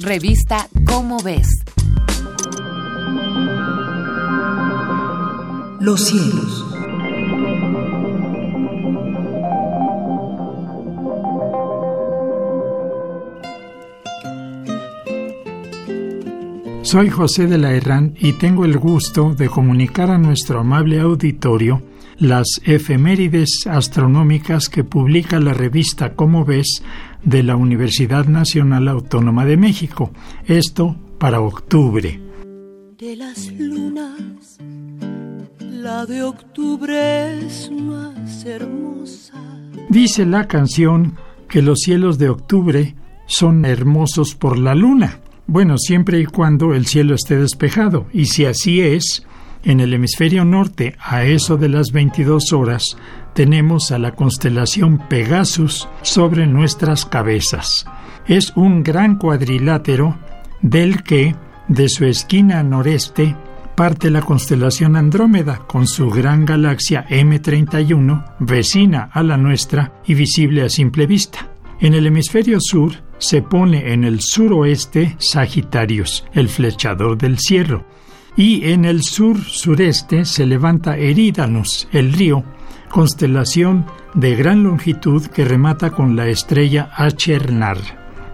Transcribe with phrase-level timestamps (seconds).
[0.00, 1.46] Revista Cómo ves.
[5.80, 6.66] Los cielos.
[16.82, 21.80] Soy José de la Herrán y tengo el gusto de comunicar a nuestro amable auditorio
[22.24, 26.82] las efemérides astronómicas que publica la revista Cómo ves
[27.22, 30.10] de la Universidad Nacional Autónoma de México.
[30.46, 32.18] Esto para octubre.
[32.98, 34.58] De las lunas,
[35.60, 39.34] la de octubre es más hermosa.
[39.90, 41.16] Dice la canción
[41.48, 42.94] que los cielos de octubre
[43.26, 45.20] son hermosos por la luna.
[45.46, 48.06] Bueno, siempre y cuando el cielo esté despejado.
[48.14, 49.26] Y si así es,
[49.64, 52.96] en el hemisferio norte, a eso de las 22 horas,
[53.34, 57.86] tenemos a la constelación Pegasus sobre nuestras cabezas.
[58.26, 60.18] Es un gran cuadrilátero
[60.62, 61.34] del que,
[61.68, 63.36] de su esquina noreste,
[63.74, 70.62] parte la constelación Andrómeda con su gran galaxia M31, vecina a la nuestra y visible
[70.62, 71.48] a simple vista.
[71.80, 77.84] En el hemisferio sur se pone en el suroeste Sagitarius, el flechador del cierro,
[78.36, 82.44] y en el sur-sureste se levanta Eridanus, el río,
[82.90, 87.78] constelación de gran longitud que remata con la estrella Achernar.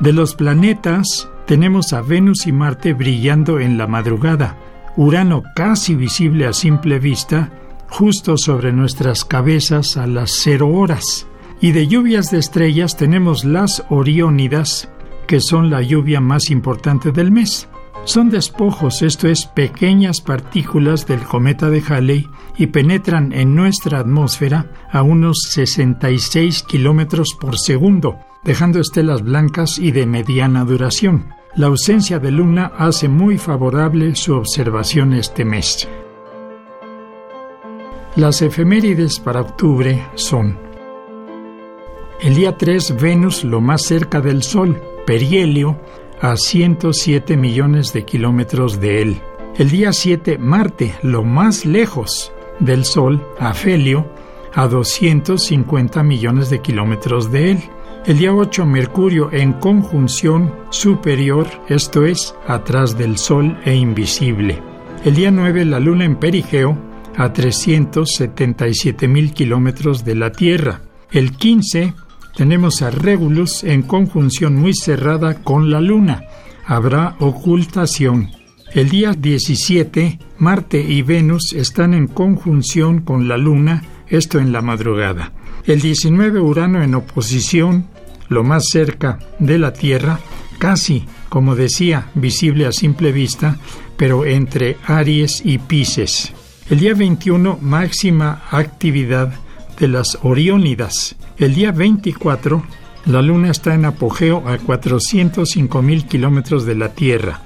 [0.00, 4.56] De los planetas tenemos a Venus y Marte brillando en la madrugada,
[4.96, 7.50] Urano casi visible a simple vista,
[7.88, 11.26] justo sobre nuestras cabezas a las cero horas.
[11.60, 14.88] Y de lluvias de estrellas tenemos las Oriónidas,
[15.26, 17.68] que son la lluvia más importante del mes.
[18.04, 24.70] Son despojos, esto es, pequeñas partículas del cometa de Halley y penetran en nuestra atmósfera
[24.92, 31.32] a unos 66 kilómetros por segundo, dejando estelas blancas y de mediana duración.
[31.56, 35.88] La ausencia de luna hace muy favorable su observación este mes.
[38.16, 40.58] Las efemérides para octubre son
[42.20, 45.78] el día 3 Venus lo más cerca del Sol, perihelio,
[46.24, 49.20] a 107 millones de kilómetros de él.
[49.58, 54.10] El día 7, Marte, lo más lejos del Sol, Afelio,
[54.54, 57.58] a 250 millones de kilómetros de él.
[58.06, 64.62] El día 8, Mercurio en conjunción superior, esto es, atrás del Sol e invisible.
[65.04, 66.78] El día 9, la Luna en perigeo,
[67.18, 70.80] a 377 mil kilómetros de la Tierra.
[71.10, 71.92] El 15,
[72.36, 76.24] tenemos a Regulus en conjunción muy cerrada con la Luna.
[76.66, 78.30] Habrá ocultación.
[78.72, 84.62] El día 17, Marte y Venus están en conjunción con la Luna, esto en la
[84.62, 85.32] madrugada.
[85.64, 87.86] El 19, Urano en oposición,
[88.28, 90.18] lo más cerca de la Tierra,
[90.58, 93.58] casi, como decía, visible a simple vista,
[93.96, 96.32] pero entre Aries y Pisces.
[96.68, 99.34] El día 21, máxima actividad
[99.78, 101.16] de las Oriónidas.
[101.38, 102.62] El día 24,
[103.06, 107.42] la Luna está en apogeo a 405 mil kilómetros de la Tierra.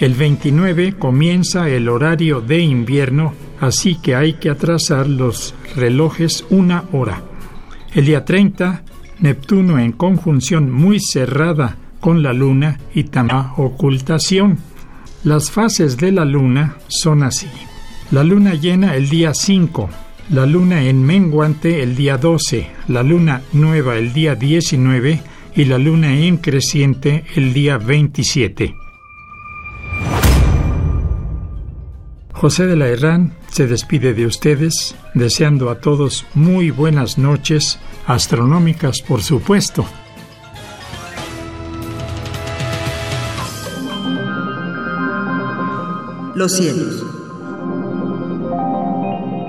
[0.00, 6.84] El 29 comienza el horario de invierno, así que hay que atrasar los relojes una
[6.92, 7.22] hora.
[7.94, 8.82] El día 30,
[9.20, 14.58] Neptuno en conjunción muy cerrada con la Luna y también ocultación.
[15.22, 17.46] Las fases de la Luna son así.
[18.10, 19.88] La Luna llena el día 5,
[20.30, 25.22] la luna en menguante el día 12, la luna nueva el día 19
[25.54, 28.74] y la luna en creciente el día 27.
[32.32, 39.00] José de la Herrán se despide de ustedes, deseando a todos muy buenas noches, astronómicas
[39.02, 39.86] por supuesto.
[46.34, 47.21] Los cielos